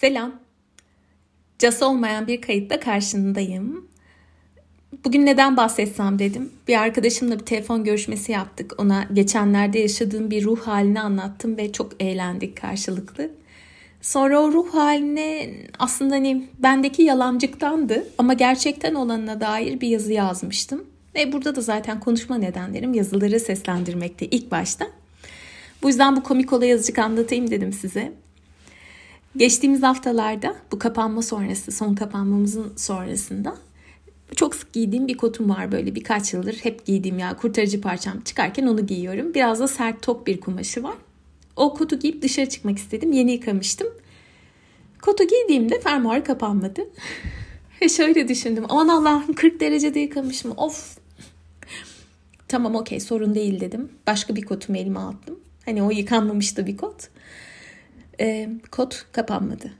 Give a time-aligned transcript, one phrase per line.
[0.00, 0.32] Selam.
[1.58, 3.88] Cas olmayan bir kayıtla karşındayım.
[5.04, 6.52] Bugün neden bahsetsem dedim.
[6.68, 8.74] Bir arkadaşımla bir telefon görüşmesi yaptık.
[8.78, 13.30] Ona geçenlerde yaşadığım bir ruh halini anlattım ve çok eğlendik karşılıklı.
[14.02, 20.84] Sonra o ruh haline aslında hani bendeki yalancıktandı ama gerçekten olanına dair bir yazı yazmıştım.
[21.14, 24.86] Ve burada da zaten konuşma nedenlerim yazıları seslendirmekte ilk başta.
[25.82, 28.12] Bu yüzden bu komik olay azıcık anlatayım dedim size.
[29.36, 33.56] Geçtiğimiz haftalarda bu kapanma sonrası, son kapanmamızın sonrasında
[34.36, 36.54] çok sık giydiğim bir kotum var böyle birkaç yıldır.
[36.54, 39.34] Hep giydiğim ya kurtarıcı parçam çıkarken onu giyiyorum.
[39.34, 40.94] Biraz da sert top bir kumaşı var.
[41.56, 43.12] O kotu giyip dışarı çıkmak istedim.
[43.12, 43.88] Yeni yıkamıştım.
[45.02, 46.80] Kotu giydiğimde fermuar kapanmadı.
[47.82, 48.64] Ve şöyle düşündüm.
[48.68, 50.52] Aman Allah'ım 40 derecede yıkamışım.
[50.56, 50.98] Of.
[52.48, 53.88] Tamam okey sorun değil dedim.
[54.06, 55.40] Başka bir kotumu elime aldım.
[55.64, 57.08] Hani o yıkanmamıştı bir kot
[58.20, 59.70] e, kod kapanmadı.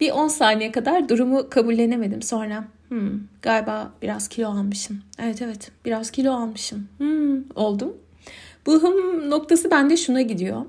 [0.00, 2.22] Bir 10 saniye kadar durumu kabullenemedim.
[2.22, 5.02] Sonra hmm, galiba biraz kilo almışım.
[5.18, 6.88] Evet evet biraz kilo almışım.
[6.98, 7.96] Hmm, oldum.
[8.66, 10.62] Bu hım noktası bende şuna gidiyor.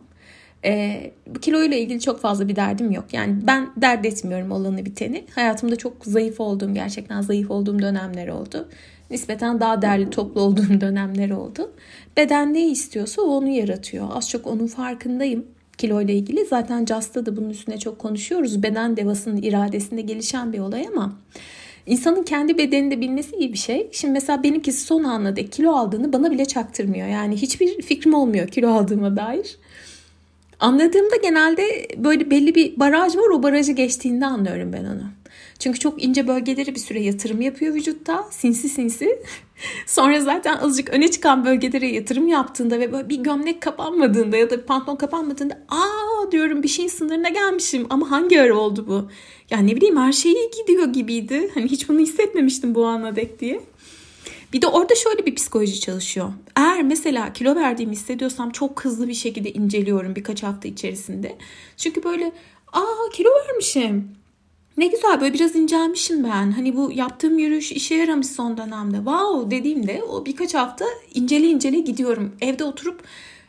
[0.66, 3.06] E, kiloyla ilgili çok fazla bir derdim yok.
[3.14, 5.26] Yani ben dert etmiyorum olanı biteni.
[5.36, 8.70] Hayatımda çok zayıf olduğum, gerçekten zayıf olduğum dönemler oldu.
[9.10, 11.72] Nispeten daha derli toplu olduğum dönemler oldu.
[12.18, 14.08] Beden ne istiyorsa onu yaratıyor.
[14.14, 15.46] Az çok onun farkındayım
[15.78, 16.46] kilo ile ilgili.
[16.46, 18.64] Zaten Just'ta da bunun üstüne çok konuşuyoruz.
[18.64, 21.14] Beden devasının iradesinde gelişen bir olay ama
[21.86, 23.90] insanın kendi bedenini de bilmesi iyi bir şey.
[23.92, 27.08] Şimdi mesela benimkisi son anla dek kilo aldığını bana bile çaktırmıyor.
[27.08, 29.58] Yani hiçbir fikrim olmuyor kilo aldığıma dair.
[30.60, 35.04] Anladığımda genelde böyle belli bir baraj var o barajı geçtiğinde anlıyorum ben onu.
[35.60, 38.28] Çünkü çok ince bölgeleri bir süre yatırım yapıyor vücutta.
[38.32, 39.20] Sinsi sinsi.
[39.86, 44.58] Sonra zaten azıcık öne çıkan bölgelere yatırım yaptığında ve böyle bir gömlek kapanmadığında ya da
[44.58, 49.10] bir pantolon kapanmadığında aa diyorum bir şeyin sınırına gelmişim ama hangi ara oldu bu?
[49.50, 51.52] Yani ne bileyim her şey iyi gidiyor gibiydi.
[51.54, 53.62] Hani hiç bunu hissetmemiştim bu ana dek diye.
[54.54, 56.34] Bir de orada şöyle bir psikoloji çalışıyor.
[56.56, 61.36] Eğer mesela kilo verdiğimi hissediyorsam çok hızlı bir şekilde inceliyorum birkaç hafta içerisinde.
[61.78, 62.32] Çünkü böyle
[62.74, 64.18] aa kilo vermişim
[64.78, 66.52] ne güzel böyle biraz incelmişim ben.
[66.52, 68.98] Hani bu yaptığım yürüyüş işe yaramış son dönemde.
[68.98, 72.36] Wow dediğimde o birkaç hafta incele incele gidiyorum.
[72.42, 73.04] Evde oturup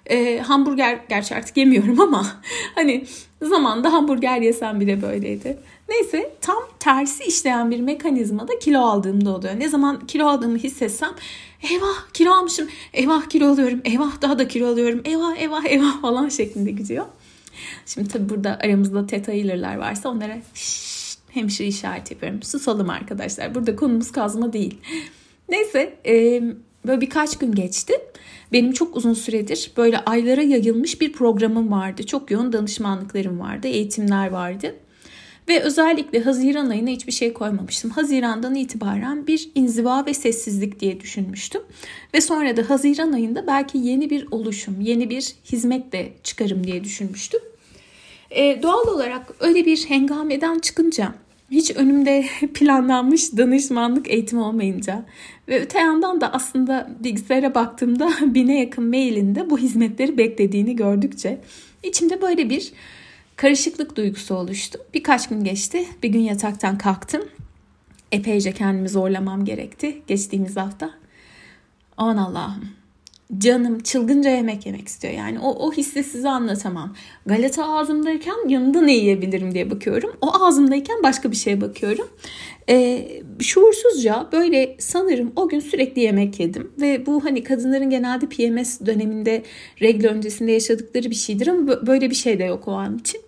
[0.07, 2.27] e, hamburger gerçi artık yemiyorum ama
[2.75, 3.05] hani
[3.43, 5.59] zamanda hamburger yesem bile böyleydi.
[5.89, 9.61] Neyse tam tersi işleyen bir mekanizma da kilo aldığımda oluyor.
[9.61, 11.11] Ne zaman kilo aldığımı hissetsem
[11.71, 16.29] eyvah kilo almışım, eyvah kilo alıyorum, eyvah daha da kilo alıyorum, eyvah eyvah eyvah falan
[16.29, 17.07] şeklinde gidiyor.
[17.87, 20.98] Şimdi tabi burada aramızda teta healer'lar varsa onlara şşş
[21.39, 22.43] hemşire işaret yapıyorum.
[22.43, 23.55] Susalım arkadaşlar.
[23.55, 24.79] Burada konumuz kazma değil.
[25.49, 26.43] Neyse e,
[26.87, 27.93] böyle birkaç gün geçti.
[28.53, 32.07] Benim çok uzun süredir böyle aylara yayılmış bir programım vardı.
[32.07, 34.75] Çok yoğun danışmanlıklarım vardı, eğitimler vardı.
[35.49, 37.91] Ve özellikle Haziran ayına hiçbir şey koymamıştım.
[37.91, 41.63] Haziran'dan itibaren bir inziva ve sessizlik diye düşünmüştüm.
[42.15, 46.85] Ve sonra da Haziran ayında belki yeni bir oluşum, yeni bir hizmet de çıkarım diye
[46.85, 47.41] düşünmüştüm.
[48.31, 51.15] E, doğal olarak öyle bir hengameden çıkınca
[51.51, 55.05] hiç önümde planlanmış danışmanlık eğitimi olmayınca
[55.49, 61.41] ve öte yandan da aslında bilgisayara baktığımda bine yakın mailinde bu hizmetleri beklediğini gördükçe
[61.83, 62.73] içimde böyle bir
[63.37, 64.79] karışıklık duygusu oluştu.
[64.95, 65.85] Birkaç gün geçti.
[66.03, 67.23] Bir gün yataktan kalktım.
[68.13, 70.91] Epeyce kendimi zorlamam gerekti geçtiğimiz hafta.
[71.97, 72.78] Aman Allah'ım
[73.39, 75.15] canım çılgınca yemek yemek istiyor.
[75.15, 76.95] Yani o, o hissi size anlatamam.
[77.27, 80.13] Galata ağzımdayken yanında ne yiyebilirim diye bakıyorum.
[80.21, 82.09] O ağzımdayken başka bir şeye bakıyorum.
[82.69, 83.09] Ee,
[83.41, 86.73] şuursuzca böyle sanırım o gün sürekli yemek yedim.
[86.81, 89.43] Ve bu hani kadınların genelde PMS döneminde
[89.83, 93.21] regl öncesinde yaşadıkları bir şeydir ama böyle bir şey de yok o an için.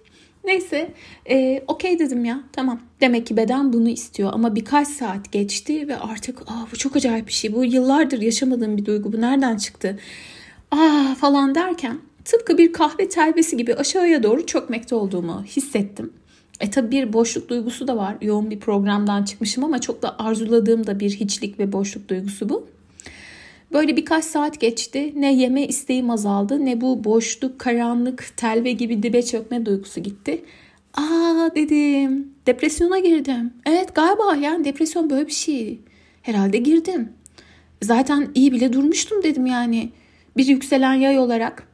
[0.45, 0.91] Neyse
[1.31, 2.81] e, okey dedim ya tamam.
[3.01, 7.27] Demek ki beden bunu istiyor ama birkaç saat geçti ve artık Aa, bu çok acayip
[7.27, 7.55] bir şey.
[7.55, 9.99] Bu yıllardır yaşamadığım bir duygu bu nereden çıktı?
[10.71, 16.13] Aa falan derken tıpkı bir kahve telvesi gibi aşağıya doğru çökmekte olduğumu hissettim.
[16.61, 18.17] E tabi bir boşluk duygusu da var.
[18.23, 22.67] Yoğun bir programdan çıkmışım ama çok da arzuladığım da bir hiçlik ve boşluk duygusu bu.
[23.73, 25.13] Böyle birkaç saat geçti.
[25.17, 30.43] Ne yeme isteğim azaldı ne bu boşluk, karanlık, telve gibi dibe çökme duygusu gitti.
[30.95, 32.35] Aa dedim.
[32.47, 33.53] Depresyona girdim.
[33.67, 35.79] Evet galiba yani depresyon böyle bir şey.
[36.23, 37.09] Herhalde girdim.
[37.83, 39.91] Zaten iyi bile durmuştum dedim yani.
[40.37, 41.71] Bir yükselen yay olarak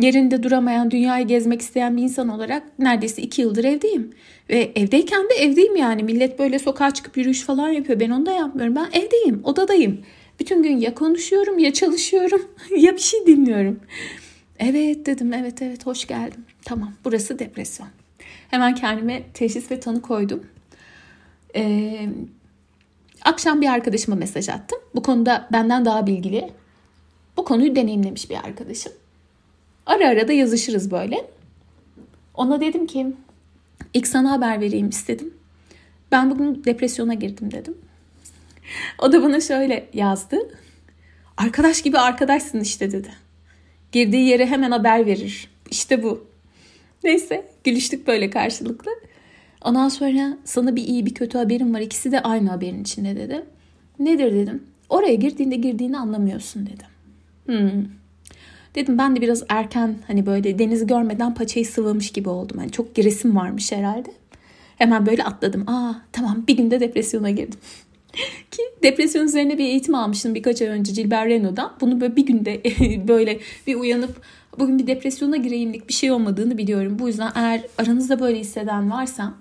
[0.00, 4.10] yerinde duramayan, dünyayı gezmek isteyen bir insan olarak neredeyse iki yıldır evdeyim.
[4.50, 6.02] Ve evdeyken de evdeyim yani.
[6.02, 8.00] Millet böyle sokağa çıkıp yürüyüş falan yapıyor.
[8.00, 8.76] Ben onu da yapmıyorum.
[8.76, 10.00] Ben evdeyim, odadayım.
[10.40, 13.80] Bütün gün ya konuşuyorum ya çalışıyorum ya bir şey dinliyorum.
[14.58, 16.44] Evet dedim evet evet hoş geldin.
[16.64, 17.88] Tamam burası depresyon.
[18.50, 20.46] Hemen kendime teşhis ve tanı koydum.
[21.56, 22.08] Ee,
[23.22, 24.78] akşam bir arkadaşıma mesaj attım.
[24.94, 26.50] Bu konuda benden daha bilgili.
[27.36, 28.92] Bu konuyu deneyimlemiş bir arkadaşım.
[29.86, 31.30] Ara ara da yazışırız böyle.
[32.34, 33.06] Ona dedim ki
[33.94, 35.34] ilk sana haber vereyim istedim.
[36.12, 37.78] Ben bugün depresyona girdim dedim.
[38.98, 40.36] O da bana şöyle yazdı.
[41.36, 43.10] Arkadaş gibi arkadaşsın işte dedi.
[43.92, 45.50] Girdiği yere hemen haber verir.
[45.70, 46.26] İşte bu.
[47.04, 48.90] Neyse gülüştük böyle karşılıklı.
[49.64, 51.80] Ondan sonra sana bir iyi bir kötü haberim var.
[51.80, 53.44] İkisi de aynı haberin içinde dedi.
[53.98, 54.62] Nedir dedim.
[54.88, 56.86] Oraya girdiğinde girdiğini anlamıyorsun dedim.
[57.46, 57.84] Hmm.
[58.74, 62.58] Dedim ben de biraz erken hani böyle denizi görmeden paçayı sıvamış gibi oldum.
[62.58, 64.10] Hani çok giresim varmış herhalde.
[64.76, 65.68] Hemen böyle atladım.
[65.68, 67.58] Aa tamam bir günde depresyona girdim.
[68.50, 71.72] Ki depresyon üzerine bir eğitim almıştım birkaç ay önce Gilbert Renault'dan.
[71.80, 72.62] Bunu böyle bir günde
[73.08, 74.22] böyle bir uyanıp
[74.58, 76.98] bugün bir depresyona gireyimlik bir şey olmadığını biliyorum.
[76.98, 79.34] Bu yüzden eğer aranızda böyle hisseden varsa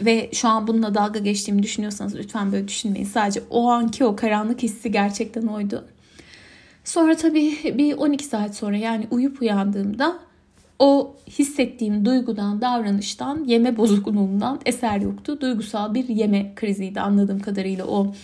[0.00, 3.06] ve şu an bununla dalga geçtiğimi düşünüyorsanız lütfen böyle düşünmeyin.
[3.06, 5.84] Sadece o anki o karanlık hissi gerçekten oydu.
[6.84, 10.18] Sonra tabii bir 12 saat sonra yani uyup uyandığımda
[10.78, 15.40] o hissettiğim duygudan, davranıştan, yeme bozukluğundan eser yoktu.
[15.40, 18.14] Duygusal bir yeme kriziydi anladığım kadarıyla o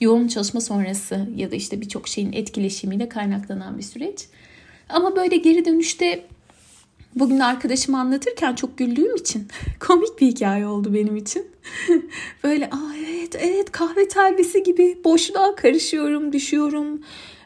[0.00, 4.28] yoğun çalışma sonrası ya da işte birçok şeyin etkileşimiyle kaynaklanan bir süreç.
[4.88, 6.24] Ama böyle geri dönüşte
[7.16, 9.48] bugün arkadaşım anlatırken çok güldüğüm için
[9.80, 11.46] komik bir hikaye oldu benim için.
[12.44, 17.00] böyle aa evet evet kahve telvesi gibi boşluğa karışıyorum, düşüyorum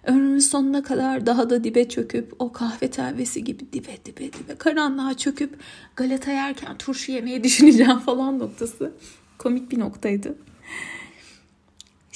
[0.04, 5.14] ömrümün sonuna kadar daha da dibe çöküp o kahve telvesi gibi dibe dibe dibe karanlığa
[5.14, 5.58] çöküp
[5.96, 8.92] galeta yerken turşu yemeyi düşüneceğim falan noktası.
[9.38, 10.34] Komik bir noktaydı.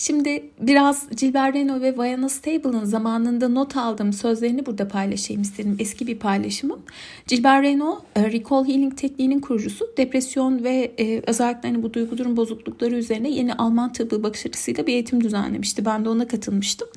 [0.02, 5.76] Şimdi biraz Gilbert Reno ve Viana Stable'ın zamanında not aldığım sözlerini burada paylaşayım istedim.
[5.78, 6.80] Eski bir paylaşımım.
[7.26, 9.86] Gilbert Reno, e, Recall Healing tekniğinin kurucusu.
[9.96, 14.86] Depresyon ve e, özellikle hani bu duygu durum bozuklukları üzerine yeni Alman tıbbı bakış açısıyla
[14.86, 15.84] bir eğitim düzenlemişti.
[15.84, 16.88] Ben de ona katılmıştım.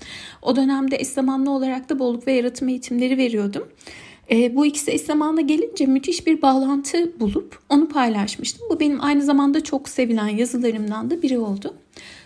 [0.42, 3.68] O dönemde eş zamanlı olarak da bolluk ve yaratım eğitimleri veriyordum.
[4.32, 8.68] E, bu ikisi eş zamanla gelince müthiş bir bağlantı bulup onu paylaşmıştım.
[8.70, 11.76] Bu benim aynı zamanda çok sevilen yazılarımdan da biri oldu.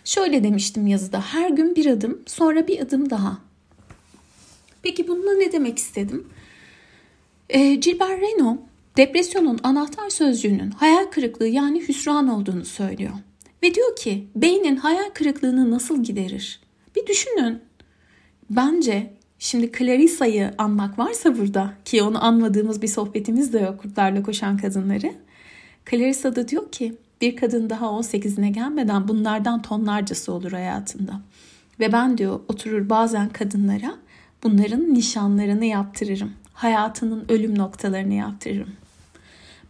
[0.10, 3.38] Şöyle demiştim yazıda her gün bir adım sonra bir adım daha.
[4.84, 6.28] Peki bununla ne demek istedim?
[7.50, 8.60] E, Gilbert Renault
[8.98, 13.12] depresyonun anahtar sözcüğünün hayal kırıklığı yani hüsran olduğunu söylüyor.
[13.64, 16.60] Ve diyor ki beynin hayal kırıklığını nasıl giderir?
[16.96, 17.60] Bir düşünün.
[18.50, 24.58] Bence şimdi Clarissa'yı anmak varsa burada ki onu anmadığımız bir sohbetimiz de yok kurtlarla koşan
[24.58, 25.14] kadınları.
[25.90, 31.22] Clarissa da diyor ki bir kadın daha 18'ine gelmeden bunlardan tonlarcası olur hayatında.
[31.80, 33.96] Ve ben diyor oturur bazen kadınlara
[34.44, 36.34] bunların nişanlarını yaptırırım.
[36.54, 38.70] Hayatının ölüm noktalarını yaptırırım.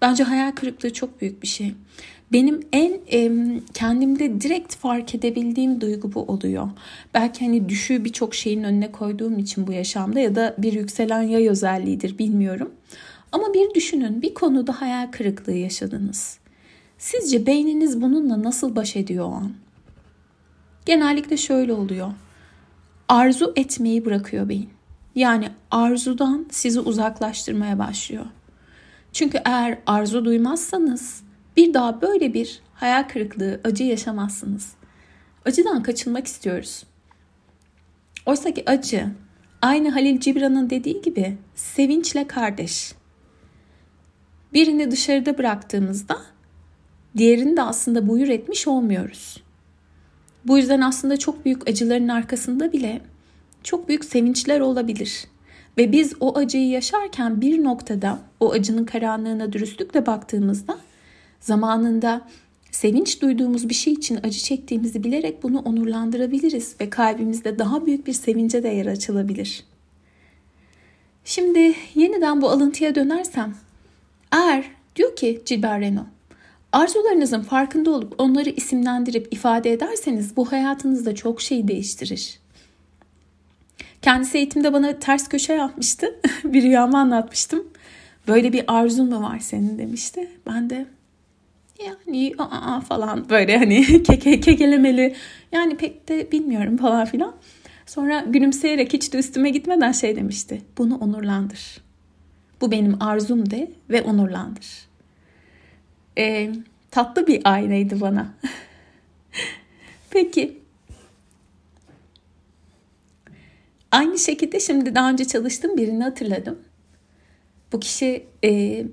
[0.01, 1.73] Bence hayal kırıklığı çok büyük bir şey.
[2.33, 3.31] Benim en e,
[3.73, 6.69] kendimde direkt fark edebildiğim duygu bu oluyor.
[7.13, 11.49] Belki hani düşüğü birçok şeyin önüne koyduğum için bu yaşamda ya da bir yükselen yay
[11.49, 12.71] özelliğidir bilmiyorum.
[13.31, 16.39] Ama bir düşünün bir konuda hayal kırıklığı yaşadınız.
[16.99, 19.53] Sizce beyniniz bununla nasıl baş ediyor o an?
[20.85, 22.11] Genellikle şöyle oluyor.
[23.07, 24.69] Arzu etmeyi bırakıyor beyin.
[25.15, 28.25] Yani arzudan sizi uzaklaştırmaya başlıyor.
[29.13, 31.23] Çünkü eğer arzu duymazsanız
[31.57, 34.73] bir daha böyle bir hayal kırıklığı, acı yaşamazsınız.
[35.45, 36.83] Acıdan kaçınmak istiyoruz.
[38.25, 39.07] Oysa ki acı
[39.61, 42.93] aynı Halil Cibran'ın dediği gibi sevinçle kardeş.
[44.53, 46.17] Birini dışarıda bıraktığımızda
[47.17, 49.43] diğerini de aslında buyur etmiş olmuyoruz.
[50.45, 53.01] Bu yüzden aslında çok büyük acıların arkasında bile
[53.63, 55.25] çok büyük sevinçler olabilir.
[55.77, 60.77] Ve biz o acıyı yaşarken bir noktada o acının karanlığına dürüstlükle baktığımızda
[61.39, 62.21] zamanında
[62.71, 68.13] sevinç duyduğumuz bir şey için acı çektiğimizi bilerek bunu onurlandırabiliriz ve kalbimizde daha büyük bir
[68.13, 69.63] sevince de yer açılabilir.
[71.25, 73.55] Şimdi yeniden bu alıntıya dönersem,
[74.31, 76.07] eğer diyor ki Gilbert Renault,
[76.71, 82.39] Arzularınızın farkında olup onları isimlendirip ifade ederseniz bu hayatınızda çok şey değiştirir.
[84.01, 86.15] Kendisi eğitimde bana ters köşe yapmıştı.
[86.43, 87.67] bir rüyamı anlatmıştım.
[88.27, 90.29] Böyle bir arzun mu var senin demişti.
[90.47, 90.85] Ben de
[91.85, 95.15] yani aa falan böyle hani keke, kekelemeli
[95.51, 97.35] yani pek de bilmiyorum falan filan.
[97.85, 100.61] Sonra gülümseyerek hiç de üstüme gitmeden şey demişti.
[100.77, 101.77] Bunu onurlandır.
[102.61, 104.88] Bu benim arzum de ve onurlandır
[106.19, 106.51] e,
[106.91, 108.33] tatlı bir aynaydı bana.
[110.09, 110.59] Peki.
[113.91, 116.59] Aynı şekilde şimdi daha önce çalıştığım birini hatırladım.
[117.73, 118.83] Bu kişi e,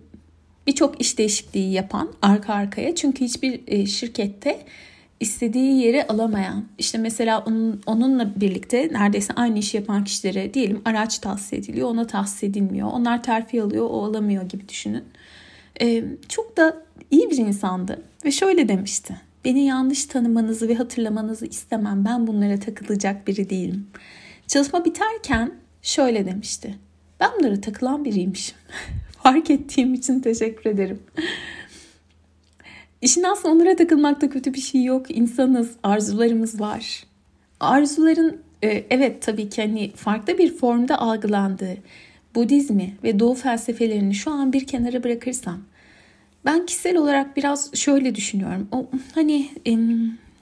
[0.66, 4.66] birçok iş değişikliği yapan arka arkaya çünkü hiçbir e, şirkette
[5.20, 11.18] istediği yeri alamayan işte mesela onun, onunla birlikte neredeyse aynı işi yapan kişilere diyelim araç
[11.18, 15.04] tahsis ediliyor ona tahsis edilmiyor onlar terfi alıyor o alamıyor gibi düşünün
[15.80, 19.16] ee, çok da iyi bir insandı ve şöyle demişti.
[19.44, 22.04] Beni yanlış tanımanızı ve hatırlamanızı istemem.
[22.04, 23.86] Ben bunlara takılacak biri değilim.
[24.46, 25.52] Çalışma biterken
[25.82, 26.74] şöyle demişti.
[27.20, 28.56] Ben bunlara takılan biriymişim.
[29.22, 31.02] Fark ettiğim için teşekkür ederim.
[33.02, 35.16] İşin aslında onlara takılmakta kötü bir şey yok.
[35.16, 37.04] İnsanız, arzularımız var.
[37.60, 41.76] Arzuların evet tabii ki hani farklı bir formda algılandığı
[42.36, 45.58] Budizmi ve Doğu felsefelerini şu an bir kenara bırakırsam
[46.44, 48.68] ben kişisel olarak biraz şöyle düşünüyorum.
[48.72, 49.50] O hani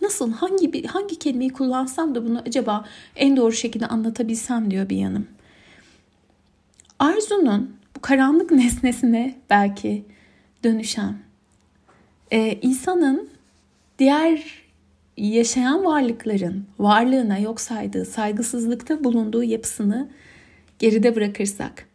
[0.03, 2.85] nasıl hangi bir hangi kelimeyi kullansam da bunu acaba
[3.17, 5.27] en doğru şekilde anlatabilsem diyor bir yanım.
[6.99, 10.05] Arzunun bu karanlık nesnesine belki
[10.65, 11.15] dönüşen
[12.31, 13.29] e, insanın
[13.99, 14.65] diğer
[15.17, 20.09] yaşayan varlıkların varlığına yok saydığı, saygısızlıkta bulunduğu yapısını
[20.85, 21.87] geride bırakırsak.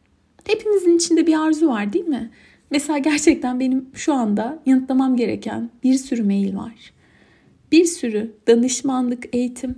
[0.45, 2.29] Hepimizin içinde bir arzu var değil mi?
[2.71, 6.93] Mesela gerçekten benim şu anda yanıtlamam gereken bir sürü mail var.
[7.71, 9.75] Bir sürü danışmanlık, eğitim.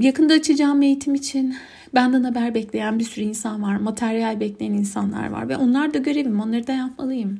[0.00, 1.56] Yakında açacağım eğitim için
[1.94, 3.76] benden haber bekleyen bir sürü insan var.
[3.76, 6.40] Materyal bekleyen insanlar var ve onlar da görevim.
[6.40, 7.38] Onları da yapmalıyım.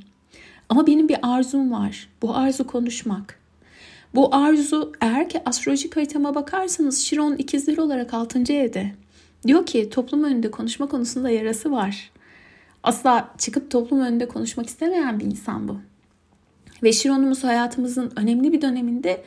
[0.69, 2.09] Ama benim bir arzum var.
[2.23, 3.41] Bu arzu konuşmak.
[4.15, 8.53] Bu arzu eğer ki astrolojik haritama bakarsanız Şiron ikizleri olarak 6.
[8.53, 8.93] evde.
[9.47, 12.11] Diyor ki toplum önünde konuşma konusunda yarası var.
[12.83, 15.77] Asla çıkıp toplum önünde konuşmak istemeyen bir insan bu.
[16.83, 19.25] Ve Şiron'umuz hayatımızın önemli bir döneminde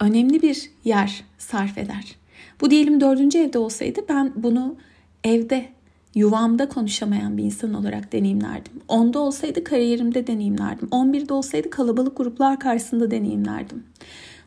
[0.00, 2.16] önemli bir yer sarf eder.
[2.60, 4.76] Bu diyelim dördüncü evde olsaydı ben bunu
[5.24, 5.68] evde
[6.14, 8.72] yuvamda konuşamayan bir insan olarak deneyimlerdim.
[8.88, 10.88] 10'da olsaydı kariyerimde deneyimlerdim.
[10.88, 13.84] 11'de olsaydı kalabalık gruplar karşısında deneyimlerdim.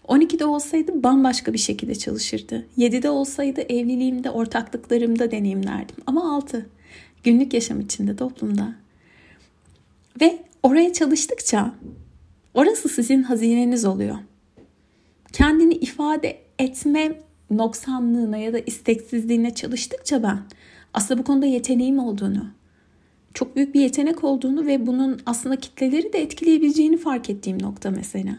[0.08, 2.66] 12'de olsaydı bambaşka bir şekilde çalışırdı.
[2.78, 5.96] 7'de olsaydı evliliğimde, ortaklıklarımda deneyimlerdim.
[6.08, 6.70] Ama 6
[7.24, 8.76] günlük yaşam içinde, toplumda.
[10.22, 11.74] Ve oraya çalıştıkça
[12.54, 14.16] orası sizin hazineniz oluyor.
[15.34, 17.20] Kendini ifade etme
[17.52, 20.40] noksanlığına ya da isteksizliğine çalıştıkça ben
[20.94, 22.48] aslında bu konuda yeteneğim olduğunu,
[23.34, 28.38] çok büyük bir yetenek olduğunu ve bunun aslında kitleleri de etkileyebileceğini fark ettiğim nokta mesela.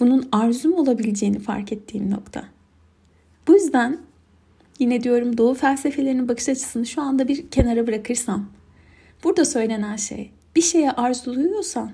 [0.00, 2.44] Bunun arzum olabileceğini fark ettiğim nokta.
[3.48, 3.98] Bu yüzden
[4.78, 8.46] yine diyorum doğu felsefelerinin bakış açısını şu anda bir kenara bırakırsam
[9.24, 11.90] burada söylenen şey bir şeye arzuluyorsan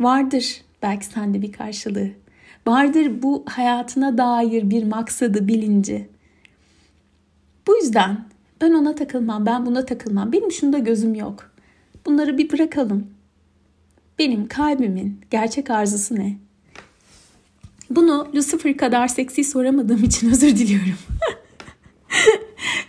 [0.00, 2.10] vardır belki sende bir karşılığı.
[2.66, 6.08] Vardır bu hayatına dair bir maksadı, bilinci.
[7.66, 8.24] Bu yüzden
[8.60, 10.32] ben ona takılmam, ben buna takılmam.
[10.32, 11.50] Benim şunda gözüm yok.
[12.06, 13.06] Bunları bir bırakalım.
[14.18, 16.36] Benim kalbimin gerçek arzusu ne?
[17.90, 20.98] Bunu Lucifer kadar seksi soramadığım için özür diliyorum.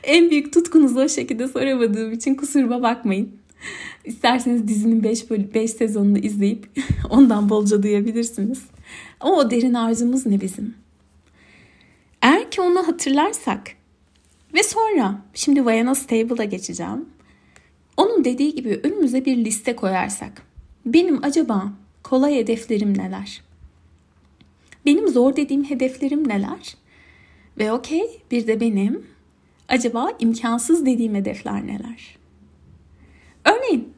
[0.04, 3.32] en büyük tutkunuzu o şekilde soramadığım için kusuruma bakmayın.
[4.06, 6.70] İsterseniz dizinin 5 5 sezonunu izleyip
[7.10, 8.62] ondan bolca duyabilirsiniz.
[9.20, 10.76] Ama o derin arzumuz ne bizim?
[12.22, 13.72] Eğer ki onu hatırlarsak
[14.54, 17.06] ve sonra şimdi Vayana Stable'a geçeceğim.
[17.98, 20.42] Onun dediği gibi önümüze bir liste koyarsak
[20.86, 21.74] benim acaba
[22.04, 23.45] kolay hedeflerim neler?
[24.86, 26.76] Benim zor dediğim hedeflerim neler?
[27.58, 29.06] Ve okey bir de benim
[29.68, 32.18] acaba imkansız dediğim hedefler neler?
[33.46, 33.94] Örneğin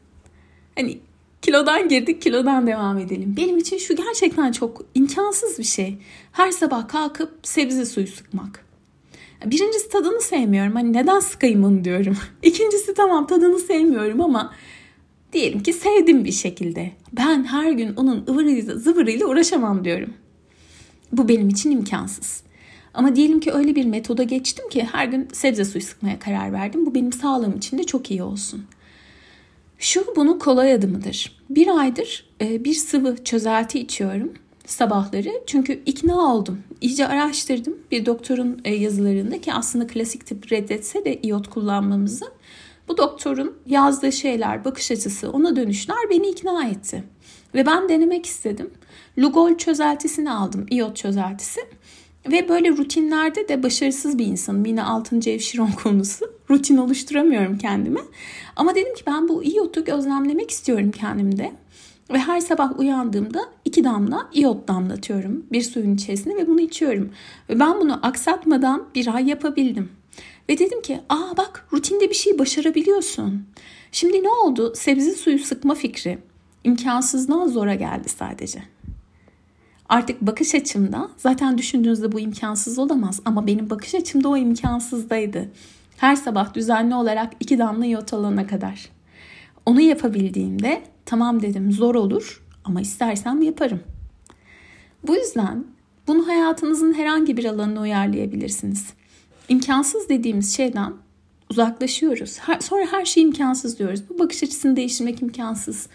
[0.76, 1.00] hani
[1.42, 3.34] kilodan girdik kilodan devam edelim.
[3.38, 5.98] Benim için şu gerçekten çok imkansız bir şey.
[6.32, 8.68] Her sabah kalkıp sebze suyu sıkmak.
[9.46, 10.74] Birincisi tadını sevmiyorum.
[10.74, 12.18] Hani neden sıkayım onu diyorum.
[12.44, 14.54] İkincisi tamam tadını sevmiyorum ama
[15.34, 16.92] diyelim ki sevdim bir şekilde.
[17.14, 20.14] Ben her gün onun ıvırıyla zıvırıyla uğraşamam diyorum.
[21.12, 22.44] Bu benim için imkansız.
[22.94, 26.86] Ama diyelim ki öyle bir metoda geçtim ki her gün sebze suyu sıkmaya karar verdim.
[26.86, 28.66] Bu benim sağlığım için de çok iyi olsun.
[29.80, 31.38] Şu bunun kolay adımıdır.
[31.50, 34.34] Bir aydır e, bir sıvı çözelti içiyorum
[34.66, 35.32] sabahları.
[35.48, 36.60] Çünkü ikna oldum.
[36.82, 37.78] İyice araştırdım.
[37.92, 42.26] Bir doktorun e, yazılarında ki aslında klasik tıp reddetse de iot kullanmamızı.
[42.88, 47.04] Bu doktorun yazdığı şeyler, bakış açısı, ona dönüşler beni ikna etti.
[47.58, 48.72] Ve ben denemek istedim.
[49.18, 51.62] Lugol çözeltisini aldım, iot çözeltisi.
[52.32, 54.66] Ve böyle rutinlerde de başarısız bir insanım.
[54.66, 55.30] Yine 6.
[55.30, 56.26] ev şiron konusu.
[56.50, 58.00] Rutin oluşturamıyorum kendime.
[58.56, 61.52] Ama dedim ki ben bu iyotu gözlemlemek istiyorum kendimde.
[62.14, 67.12] Ve her sabah uyandığımda iki damla iot damlatıyorum bir suyun içerisine ve bunu içiyorum.
[67.50, 69.90] Ve ben bunu aksatmadan bir ay yapabildim.
[70.50, 73.46] Ve dedim ki aa bak rutinde bir şey başarabiliyorsun.
[73.92, 74.74] Şimdi ne oldu?
[74.76, 76.18] Sebze suyu sıkma fikri
[76.64, 78.64] imkansızdan zora geldi sadece.
[79.90, 85.50] Artık bakış açımda zaten düşündüğünüzde bu imkansız olamaz ama benim bakış açımda o imkansızdaydı.
[85.98, 88.90] Her sabah düzenli olarak iki damla iot alana kadar.
[89.66, 93.80] Onu yapabildiğimde tamam dedim zor olur ama istersem yaparım.
[95.08, 95.66] Bu yüzden
[96.08, 98.86] bunu hayatınızın herhangi bir alanına uyarlayabilirsiniz.
[99.50, 100.94] İmkansız dediğimiz şeyden
[101.50, 102.38] uzaklaşıyoruz.
[102.60, 104.02] Sonra her şey imkansız diyoruz.
[104.10, 105.88] Bu bakış açısını değiştirmek imkansız.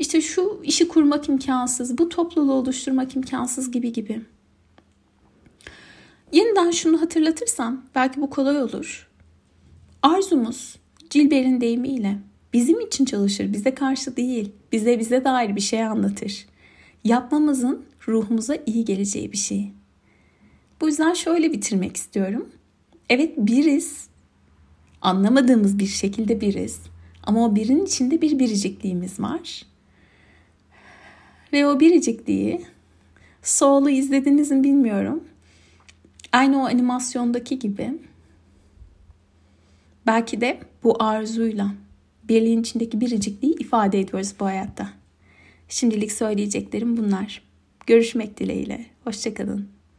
[0.00, 4.20] İşte şu işi kurmak imkansız, bu topluluğu oluşturmak imkansız gibi gibi.
[6.32, 9.08] Yeniden şunu hatırlatırsam belki bu kolay olur.
[10.02, 10.76] Arzumuz
[11.10, 12.18] Cilber'in deyimiyle
[12.52, 14.52] bizim için çalışır, bize karşı değil.
[14.72, 16.46] Bize bize dair bir şey anlatır.
[17.04, 19.72] Yapmamızın ruhumuza iyi geleceği bir şey.
[20.80, 22.48] Bu yüzden şöyle bitirmek istiyorum.
[23.10, 24.06] Evet biriz.
[25.02, 26.80] Anlamadığımız bir şekilde biriz.
[27.22, 29.69] Ama o birin içinde bir biricikliğimiz var.
[31.52, 32.60] Ve o biricikliği
[33.42, 35.24] Soul'u izlediniz mi bilmiyorum.
[36.32, 37.90] Aynı o animasyondaki gibi
[40.06, 41.74] belki de bu arzuyla
[42.28, 44.92] birliğin içindeki biricikliği ifade ediyoruz bu hayatta.
[45.68, 47.42] Şimdilik söyleyeceklerim bunlar.
[47.86, 48.86] Görüşmek dileğiyle.
[49.04, 49.79] Hoşçakalın.